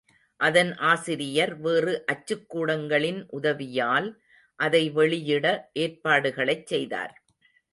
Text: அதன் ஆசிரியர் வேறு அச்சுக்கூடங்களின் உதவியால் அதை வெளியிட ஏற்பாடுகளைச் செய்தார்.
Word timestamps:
அதன் 0.39 0.71
ஆசிரியர் 0.83 1.53
வேறு 1.57 1.93
அச்சுக்கூடங்களின் 2.11 3.21
உதவியால் 3.31 4.09
அதை 4.59 4.83
வெளியிட 4.89 5.45
ஏற்பாடுகளைச் 5.79 6.65
செய்தார். 6.65 7.13